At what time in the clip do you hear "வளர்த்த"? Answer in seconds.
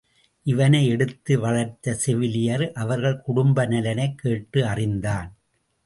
1.39-1.93